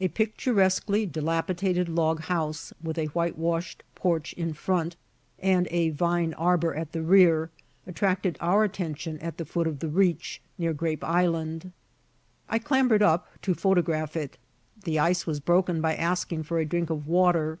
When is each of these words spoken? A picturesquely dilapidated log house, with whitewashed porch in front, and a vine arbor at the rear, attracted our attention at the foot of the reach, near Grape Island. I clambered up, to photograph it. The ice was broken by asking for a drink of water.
A 0.00 0.08
picturesquely 0.08 1.04
dilapidated 1.04 1.86
log 1.86 2.20
house, 2.22 2.72
with 2.82 2.96
whitewashed 3.12 3.82
porch 3.94 4.32
in 4.32 4.54
front, 4.54 4.96
and 5.38 5.68
a 5.70 5.90
vine 5.90 6.32
arbor 6.32 6.74
at 6.74 6.92
the 6.92 7.02
rear, 7.02 7.50
attracted 7.86 8.38
our 8.40 8.64
attention 8.64 9.18
at 9.18 9.36
the 9.36 9.44
foot 9.44 9.66
of 9.66 9.80
the 9.80 9.88
reach, 9.90 10.40
near 10.56 10.72
Grape 10.72 11.04
Island. 11.04 11.72
I 12.48 12.58
clambered 12.58 13.02
up, 13.02 13.28
to 13.42 13.52
photograph 13.52 14.16
it. 14.16 14.38
The 14.84 14.98
ice 14.98 15.26
was 15.26 15.40
broken 15.40 15.82
by 15.82 15.94
asking 15.94 16.44
for 16.44 16.58
a 16.58 16.64
drink 16.64 16.88
of 16.88 17.06
water. 17.06 17.58